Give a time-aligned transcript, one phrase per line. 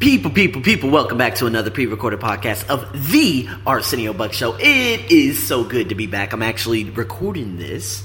[0.00, 4.56] People, people, people, welcome back to another pre recorded podcast of the Arsenio Buck Show.
[4.58, 6.32] It is so good to be back.
[6.32, 8.02] I'm actually recording this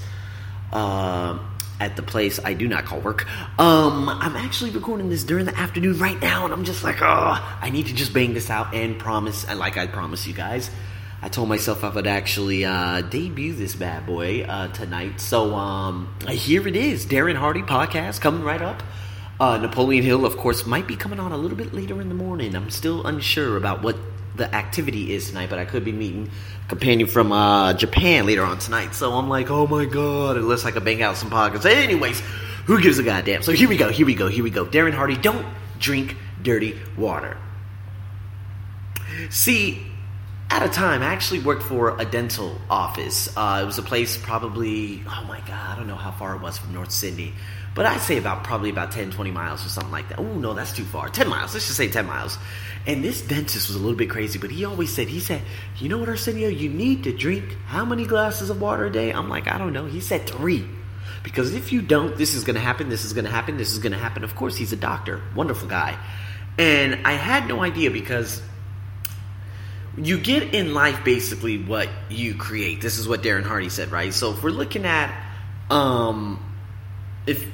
[0.74, 1.40] uh,
[1.80, 3.26] at the place I do not call work.
[3.58, 7.58] Um, I'm actually recording this during the afternoon right now, and I'm just like, oh,
[7.62, 10.70] I need to just bang this out and promise, and like I promised you guys,
[11.22, 15.22] I told myself I would actually uh, debut this bad boy uh, tonight.
[15.22, 18.84] So um, here it is Darren Hardy podcast coming right up.
[19.38, 22.16] Uh, Napoleon Hill, of course, might be coming on a little bit later in the
[22.16, 22.56] morning.
[22.56, 23.98] I'm still unsure about what
[24.36, 26.30] the activity is tonight, but I could be meeting
[26.66, 28.96] a companion from uh, Japan later on tonight.
[28.96, 31.66] So I'm like, oh my god, unless I could bang out some pockets.
[31.66, 32.22] Anyways,
[32.66, 33.44] who gives a goddamn?
[33.44, 34.66] So here we go, here we go, here we go.
[34.66, 35.46] Darren Hardy, don't
[35.80, 37.38] drink dirty water.
[39.30, 39.86] See,
[40.50, 43.36] at a time, I actually worked for a dental office.
[43.36, 46.42] Uh, it was a place probably, oh my god, I don't know how far it
[46.42, 47.34] was from North Sydney.
[47.76, 50.18] But I'd say about probably about 10, 20 miles or something like that.
[50.18, 51.10] Oh, no, that's too far.
[51.10, 51.54] 10 miles.
[51.54, 52.38] Let's just say 10 miles.
[52.88, 55.42] And this dentist was a little bit crazy, but he always said, he said,
[55.78, 59.12] you know what, Arsenio, you need to drink how many glasses of water a day?
[59.12, 59.86] I'm like, I don't know.
[59.86, 60.66] He said three.
[61.22, 63.74] Because if you don't, this is going to happen, this is going to happen, this
[63.74, 64.24] is going to happen.
[64.24, 65.22] Of course, he's a doctor.
[65.36, 65.98] Wonderful guy.
[66.58, 68.42] And I had no idea because
[69.98, 72.80] you get in life basically what you create.
[72.80, 74.14] This is what Darren Hardy said, right?
[74.14, 75.14] So if we're looking at
[75.70, 76.40] um
[77.26, 77.46] if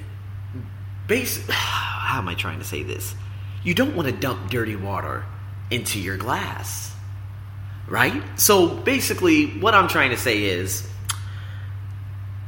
[1.50, 3.14] how am I trying to say this?
[3.64, 5.26] You don't want to dump dirty water
[5.70, 6.94] into your glass.
[7.88, 8.24] Right?
[8.40, 10.88] So basically what I'm trying to say is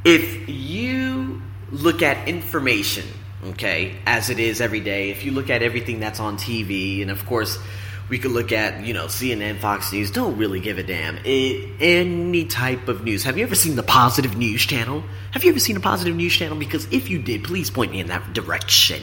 [0.04, 3.04] if you look at information,
[3.48, 7.10] okay, as it is every day, if you look at everything that's on TV and
[7.10, 7.58] of course
[8.08, 10.10] we could look at, you know, CNN, Fox News.
[10.10, 11.18] Don't really give a damn.
[11.24, 13.24] It, any type of news.
[13.24, 15.02] Have you ever seen the Positive News Channel?
[15.30, 16.58] Have you ever seen a Positive News Channel?
[16.58, 19.02] Because if you did, please point me in that direction.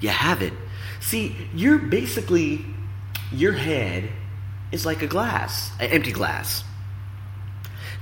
[0.00, 0.54] You haven't.
[1.00, 2.64] See, you're basically,
[3.32, 4.10] your head
[4.72, 6.64] is like a glass, an empty glass.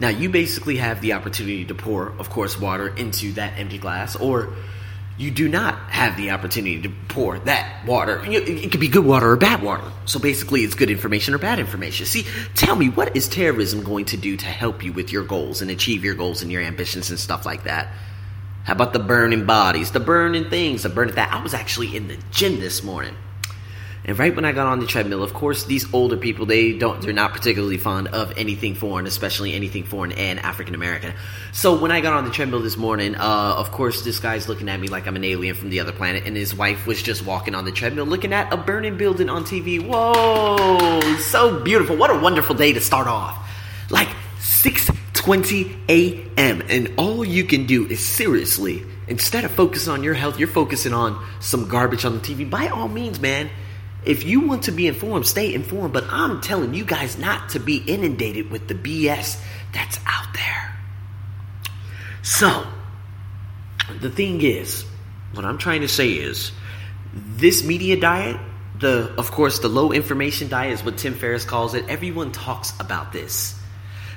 [0.01, 4.17] Now, you basically have the opportunity to pour, of course, water into that empty glass,
[4.17, 4.55] or
[5.21, 8.23] you do not have the opportunity to pour that water.
[8.25, 9.85] It could be good water or bad water.
[10.07, 12.07] So basically, it's good information or bad information.
[12.07, 15.61] See, tell me, what is terrorism going to do to help you with your goals
[15.61, 17.89] and achieve your goals and your ambitions and stuff like that?
[18.65, 21.31] How about the burning bodies, the burning things, the burning that?
[21.31, 23.15] I was actually in the gym this morning.
[24.11, 27.01] And right when I got on the treadmill, of course, these older people they don't
[27.01, 31.15] they're not particularly fond of anything foreign, especially anything foreign and African American.
[31.53, 34.69] So when I got on the treadmill this morning, uh, of course, this guy's looking
[34.69, 37.25] at me like I'm an alien from the other planet, and his wife was just
[37.25, 39.81] walking on the treadmill, looking at a burning building on TV.
[39.81, 41.95] Whoa, so beautiful!
[41.95, 43.39] What a wonderful day to start off.
[43.91, 44.09] Like
[44.41, 46.63] 6:20 a.m.
[46.69, 50.95] and all you can do is seriously, instead of focusing on your health, you're focusing
[50.95, 52.51] on some garbage on the TV.
[52.51, 53.49] By all means, man
[54.05, 55.93] if you want to be informed, stay informed.
[55.93, 59.41] But I'm telling you guys not to be inundated with the BS
[59.73, 60.77] that's out there.
[62.23, 62.67] So,
[64.01, 64.85] the thing is,
[65.33, 66.53] what I'm trying to say is,
[67.13, 68.37] this media diet,
[68.79, 71.89] the of course the low information diet is what Tim Ferriss calls it.
[71.89, 73.59] Everyone talks about this.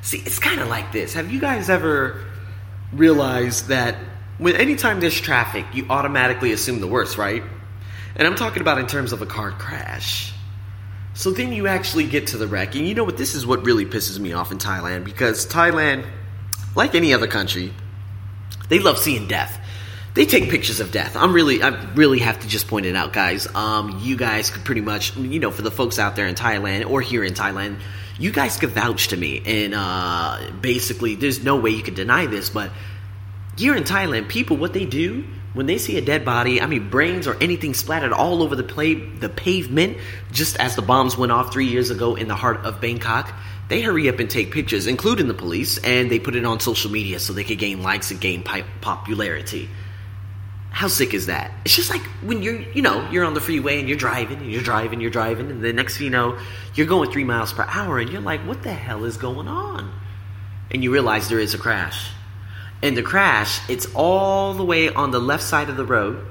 [0.01, 1.13] See, it's kind of like this.
[1.13, 2.23] Have you guys ever
[2.91, 3.97] realized that
[4.38, 7.44] when anytime there's traffic, you automatically assume the worst, right?
[8.16, 10.34] And I'm talking about in terms of a car crash.
[11.16, 13.18] So then you actually get to the wreck, and you know what?
[13.18, 16.06] This is what really pisses me off in Thailand because Thailand,
[16.75, 17.72] like any other country,
[18.69, 19.59] they love seeing death.
[20.16, 21.16] They take pictures of death.
[21.16, 23.47] I'm really, I really have to just point it out, guys.
[23.56, 26.88] Um, you guys could pretty much, you know, for the folks out there in Thailand
[26.90, 27.80] or here in Thailand,
[28.19, 29.41] you guys could vouch to me.
[29.45, 32.72] And uh, basically, there's no way you can deny this, but
[33.57, 36.89] here in Thailand, people, what they do when they see a dead body, I mean,
[36.89, 39.97] brains or anything splattered all over the, play, the pavement,
[40.31, 43.33] just as the bombs went off three years ago in the heart of Bangkok,
[43.69, 46.91] they hurry up and take pictures, including the police, and they put it on social
[46.91, 48.43] media so they could gain likes and gain
[48.81, 49.69] popularity.
[50.71, 51.51] How sick is that?
[51.65, 54.51] It's just like when you're, you know, you're on the freeway and you're driving and
[54.51, 56.39] you're driving, you're driving, and the next thing you know,
[56.73, 59.94] you're going three miles per hour, and you're like, what the hell is going on?
[60.71, 62.09] And you realize there is a crash
[62.83, 66.24] in the crash, it's all the way on the left side of the road.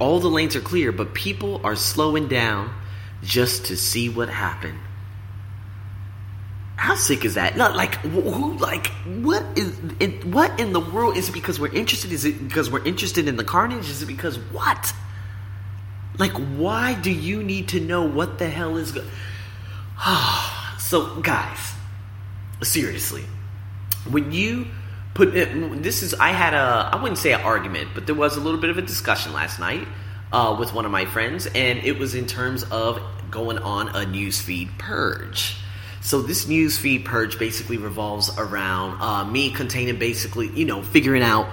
[0.00, 2.74] All the lanes are clear, but people are slowing down
[3.22, 4.78] just to see what happened.
[6.74, 7.56] How sick is that?
[7.56, 8.54] Not like who?
[8.54, 9.78] Like what is?
[10.00, 12.10] In, what in the world is it because we're interested?
[12.10, 13.88] Is it because we're interested in the carnage?
[13.88, 14.92] Is it because what?
[16.18, 19.08] Like why do you need to know what the hell is going?
[20.78, 21.74] so guys,
[22.62, 23.26] seriously,
[24.10, 24.66] when you
[25.14, 28.36] put it, this is I had a I wouldn't say an argument, but there was
[28.36, 29.86] a little bit of a discussion last night
[30.32, 34.06] uh, with one of my friends, and it was in terms of going on a
[34.06, 35.56] newsfeed purge.
[36.02, 41.46] So this newsfeed purge basically revolves around uh, me containing basically, you know, figuring out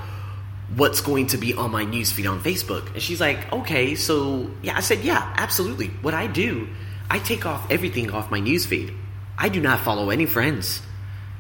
[0.76, 2.94] what's going to be on my newsfeed on Facebook.
[2.94, 5.88] And she's like, okay, so yeah, I said, yeah, absolutely.
[6.02, 6.68] What I do,
[7.10, 8.96] I take off everything off my newsfeed.
[9.38, 10.82] I do not follow any friends.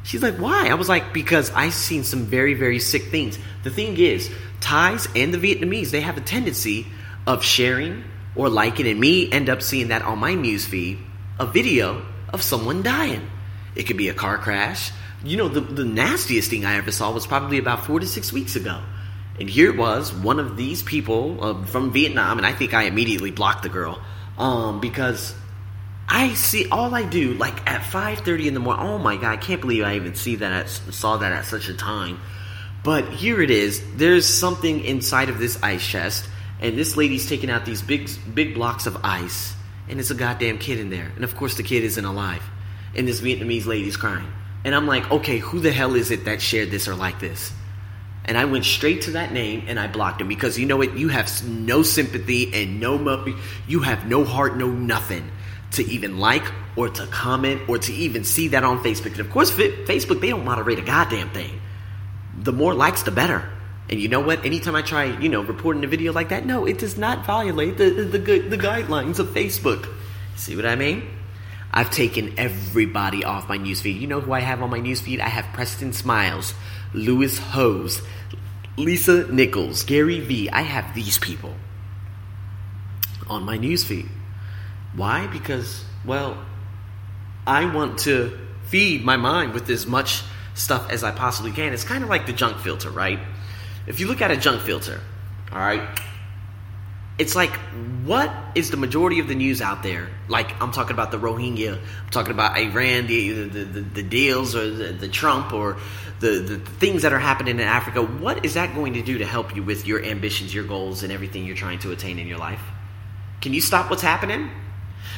[0.07, 0.69] She's like, why?
[0.69, 3.37] I was like, because I've seen some very, very sick things.
[3.63, 4.31] The thing is,
[4.61, 6.87] Thais and the Vietnamese, they have a tendency
[7.27, 10.97] of sharing or liking, and me end up seeing that on my newsfeed,
[11.37, 13.29] a video of someone dying.
[13.75, 14.93] It could be a car crash.
[15.25, 18.31] You know, the, the nastiest thing I ever saw was probably about four to six
[18.31, 18.81] weeks ago.
[19.41, 22.83] And here it was, one of these people uh, from Vietnam, and I think I
[22.83, 24.01] immediately blocked the girl
[24.37, 25.35] um, because
[26.07, 28.85] I see all I do like at 5:30 in the morning.
[28.85, 31.67] Oh my god, I can't believe I even see that at, saw that at such
[31.69, 32.19] a time.
[32.83, 33.81] But here it is.
[33.95, 36.27] There's something inside of this ice chest,
[36.61, 39.53] and this lady's taking out these big big blocks of ice
[39.89, 41.11] and it's a goddamn kid in there.
[41.15, 42.43] And of course, the kid isn't alive.
[42.95, 44.27] And this Vietnamese lady's crying.
[44.65, 47.53] And I'm like, okay, who the hell is it that shared this or like this?
[48.25, 50.97] And I went straight to that name and I blocked him because you know what?
[50.97, 53.25] You have no sympathy and no,
[53.67, 55.31] you have no heart, no nothing
[55.71, 56.43] to even like
[56.75, 59.11] or to comment or to even see that on Facebook.
[59.11, 61.59] And of course, Facebook, they don't moderate a goddamn thing.
[62.37, 63.49] The more likes, the better.
[63.89, 64.45] And you know what?
[64.45, 67.77] Anytime I try, you know, reporting a video like that, no, it does not violate
[67.77, 69.87] the, the, the, guidelines of Facebook.
[70.35, 71.07] See what I mean?
[71.71, 73.99] I've taken everybody off my newsfeed.
[73.99, 75.19] You know who I have on my newsfeed?
[75.19, 76.53] I have Preston Smiles,
[76.93, 78.01] Lewis Howes,
[78.77, 80.49] Lisa Nichols, Gary Vee.
[80.49, 81.55] I have these people
[83.29, 84.09] on my newsfeed.
[84.95, 85.27] Why?
[85.27, 86.37] Because, well,
[87.45, 90.21] I want to feed my mind with as much
[90.53, 91.73] stuff as I possibly can.
[91.73, 93.19] It's kind of like the junk filter, right?
[93.85, 94.99] If you look at a junk filter,
[95.51, 95.99] all right,
[97.17, 97.55] it's like
[98.03, 100.09] what is the majority of the news out there?
[100.27, 104.55] Like I'm talking about the Rohingya, I'm talking about Iran, the the, the, the deals
[104.55, 105.77] or the, the Trump or
[106.19, 108.01] the, the things that are happening in Africa.
[108.01, 111.11] What is that going to do to help you with your ambitions, your goals, and
[111.11, 112.61] everything you're trying to attain in your life?
[113.41, 114.49] Can you stop what's happening?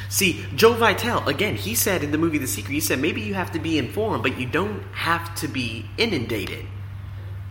[0.08, 3.34] See, Joe Vitale, again, he said in the movie The Secret, he said maybe you
[3.34, 6.66] have to be informed, but you don't have to be inundated.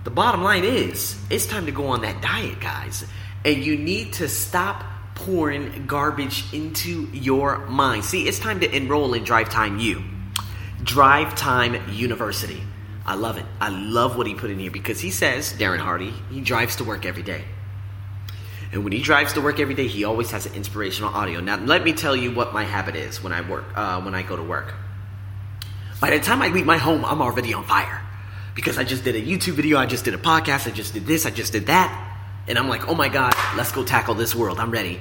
[0.04, 3.06] The bottom line is, it's time to go on that diet, guys.
[3.46, 4.84] And you need to stop
[5.16, 8.06] pouring garbage into your mind.
[8.06, 10.04] See, it's time to enroll in Drive Time U.
[10.84, 12.64] Drive Time University.
[13.06, 13.46] I love it.
[13.60, 16.84] I love what he put in here because he says, Darren Hardy, he drives to
[16.84, 17.44] work every day.
[18.72, 21.40] And when he drives to work every day, he always has an inspirational audio.
[21.40, 24.22] Now, let me tell you what my habit is when I work, uh, when I
[24.22, 24.74] go to work.
[26.00, 28.02] By the time I leave my home, I'm already on fire
[28.56, 31.06] because I just did a YouTube video, I just did a podcast, I just did
[31.06, 32.06] this, I just did that.
[32.48, 34.60] And I'm like, oh my God, let's go tackle this world.
[34.60, 35.00] I'm ready.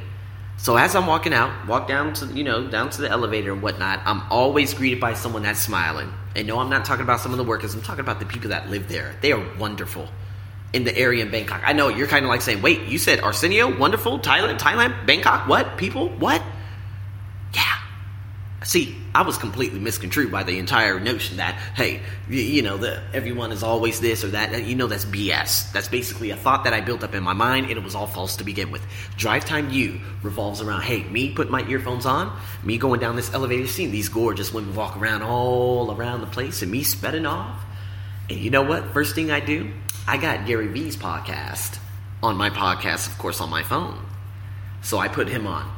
[0.56, 3.62] So as I'm walking out, walk down to you know down to the elevator and
[3.62, 6.12] whatnot, I'm always greeted by someone that's smiling.
[6.34, 7.74] And no, I'm not talking about some of the workers.
[7.74, 9.16] I'm talking about the people that live there.
[9.20, 10.08] They are wonderful
[10.72, 11.62] in the area in Bangkok.
[11.64, 15.48] I know you're kind of like saying, "Wait, you said Arsenio, wonderful, Thailand, Thailand, Bangkok,
[15.48, 16.42] what people, what?"
[17.54, 17.78] Yeah,
[18.64, 23.52] See, I was completely misconstrued by the entire notion that, hey, you know, the, everyone
[23.52, 24.64] is always this or that.
[24.64, 25.72] You know, that's BS.
[25.72, 28.08] That's basically a thought that I built up in my mind, and it was all
[28.08, 28.84] false to begin with.
[29.16, 33.32] Drive Time U revolves around, hey, me putting my earphones on, me going down this
[33.32, 37.64] elevator, seeing these gorgeous women walk around all around the place, and me spetting off.
[38.28, 38.92] And you know what?
[38.92, 39.70] First thing I do,
[40.08, 41.78] I got Gary Vee's podcast
[42.22, 44.04] on my podcast, of course, on my phone.
[44.80, 45.70] So I put him on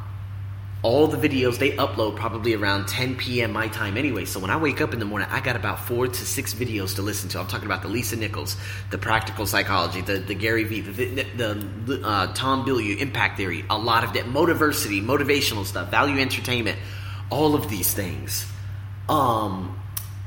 [0.83, 3.53] all the videos they upload probably around 10 p.m.
[3.53, 4.25] my time anyway.
[4.25, 6.95] So when I wake up in the morning, I got about four to six videos
[6.95, 7.39] to listen to.
[7.39, 8.55] I'm talking about the Lisa Nichols,
[8.89, 11.53] the Practical Psychology, the, the Gary Vee, the, the,
[11.85, 16.79] the uh, Tom Bilyeu, Impact Theory, a lot of that, Motiversity, motivational stuff, Value Entertainment,
[17.29, 18.49] all of these things.
[19.07, 19.80] Um,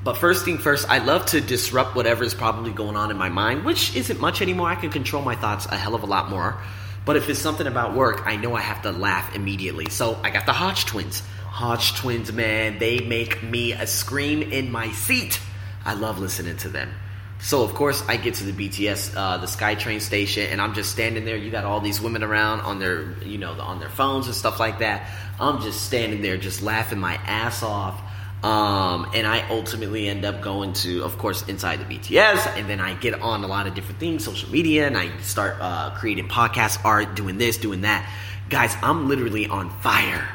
[0.05, 3.31] but first thing first, I love to disrupt whatever is probably going on in my
[3.31, 4.69] mind, which isn't much anymore.
[4.69, 6.61] I can control my thoughts a hell of a lot more.
[7.07, 9.89] But if it's something about work, I know I have to laugh immediately.
[9.89, 11.21] So I got the Hodge twins.
[11.47, 15.41] Hodge twins, man, they make me a scream in my seat.
[15.85, 16.91] I love listening to them.
[17.39, 20.93] So of course I get to the BTS, uh, the SkyTrain station, and I'm just
[20.93, 21.37] standing there.
[21.37, 24.61] You got all these women around on their, you know, on their phones and stuff
[24.61, 25.09] like that.
[25.41, 28.01] I'm just standing there, just laughing my ass off
[28.45, 32.79] um, and I ultimately end up going to, of course, inside the BTS, and then
[32.79, 36.29] I get on a lot of different things, social media, and I start uh, creating
[36.29, 38.07] podcast art, doing this, doing that.
[38.51, 40.29] Guys, I'm literally on fire.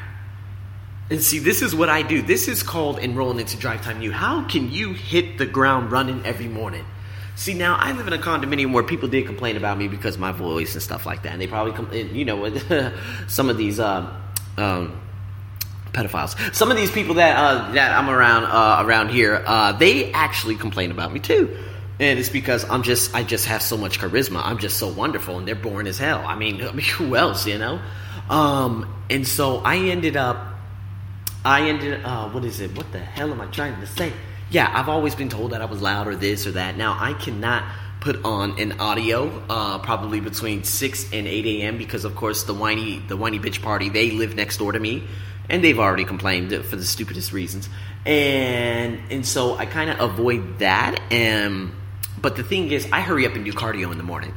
[1.08, 2.20] And see, this is what I do.
[2.20, 4.10] This is called enrolling into Drive Time U.
[4.10, 6.84] How can you hit the ground running every morning?
[7.36, 10.32] See, now I live in a condominium where people did complain about me because my
[10.32, 11.32] voice and stuff like that.
[11.32, 12.52] And they probably, com- you know,
[13.28, 14.12] some of these uh,
[14.56, 15.00] um,
[15.92, 20.12] pedophiles, some of these people that uh, that I'm around uh, around here, uh, they
[20.12, 21.56] actually complain about me too.
[22.00, 24.40] And it's because I'm just, I just have so much charisma.
[24.42, 26.24] I'm just so wonderful, and they're boring as hell.
[26.26, 27.78] I mean, I mean who else, you know?
[28.30, 30.54] Um, and so I ended up,
[31.44, 32.74] I ended, uh, what is it?
[32.74, 34.14] What the hell am I trying to say?
[34.50, 36.76] Yeah, I've always been told that I was loud or this or that.
[36.76, 37.64] Now I cannot
[38.00, 41.76] put on an audio uh, probably between 6 and 8 a.m.
[41.76, 45.06] because of course the whiny the whiny bitch party they live next door to me
[45.50, 47.68] and they've already complained for the stupidest reasons
[48.06, 51.72] and and so I kind of avoid that and
[52.20, 54.34] but the thing is I hurry up and do cardio in the morning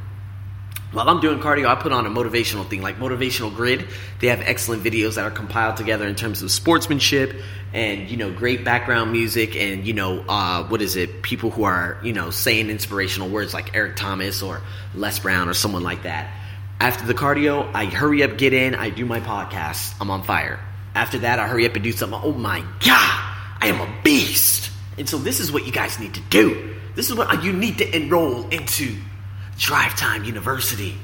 [0.94, 3.88] while I'm doing cardio, I put on a motivational thing like Motivational Grid.
[4.20, 7.34] They have excellent videos that are compiled together in terms of sportsmanship
[7.72, 11.22] and you know great background music and you know uh, what is it?
[11.22, 14.62] People who are you know saying inspirational words like Eric Thomas or
[14.94, 16.32] Les Brown or someone like that.
[16.78, 19.94] After the cardio, I hurry up, get in, I do my podcast.
[20.00, 20.60] I'm on fire.
[20.94, 22.20] After that, I hurry up and do something.
[22.22, 24.70] Oh my god, I am a beast!
[24.96, 26.76] And so this is what you guys need to do.
[26.94, 28.96] This is what uh, you need to enroll into
[29.58, 30.96] Drive Time University.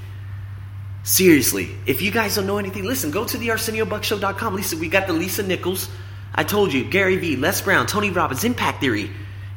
[1.03, 4.55] Seriously, if you guys don't know anything, listen, go to the ArsenioBuckshow.com.
[4.55, 5.89] Lisa, we got the Lisa Nichols.
[6.35, 9.11] I told you, Gary Vee, Les Brown, Tony Robbins, Impact Theory.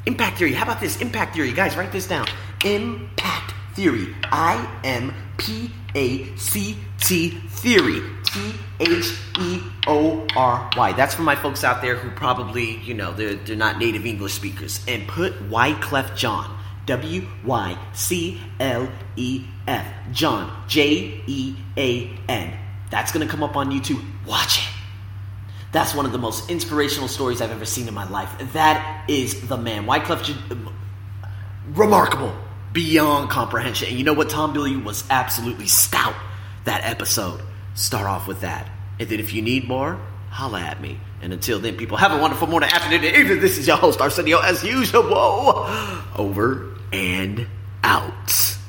[0.06, 0.54] Impact Theory.
[0.54, 1.00] How about this?
[1.02, 1.52] Impact Theory.
[1.52, 2.28] Guys, write this down.
[2.66, 4.15] Impact Theory.
[4.24, 8.01] I M P A C T Theory.
[8.24, 10.94] T H E O R Y.
[10.94, 14.34] That's for my folks out there who probably, you know, they're, they're not native English
[14.34, 14.84] speakers.
[14.88, 16.50] And put Wyclef Jean.
[16.86, 19.88] W Y C L E F.
[20.12, 20.51] Jean.
[20.68, 22.58] J E A N.
[22.89, 24.03] That's going to come up on YouTube.
[24.27, 24.70] Watch it.
[25.72, 28.32] That's one of the most inspirational stories I've ever seen in my life.
[28.53, 29.88] That is the man.
[29.88, 30.38] Wyclef,
[31.74, 32.36] remarkable
[32.74, 33.89] beyond comprehension.
[33.89, 34.30] And you know what?
[34.30, 36.15] Tom Bilyeu was absolutely stout
[36.65, 37.42] that episode.
[37.75, 38.70] Start off with that.
[39.00, 40.00] And then if you need more,
[40.30, 41.00] holla at me.
[41.22, 43.39] And until then, people, have a wonderful morning, afternoon, and evening.
[43.39, 45.65] This is your host, Arsenio, as usual.
[46.18, 47.48] Over and
[47.84, 48.58] out.